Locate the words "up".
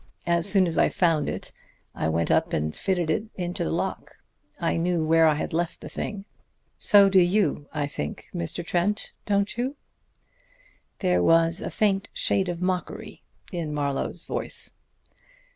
2.31-2.53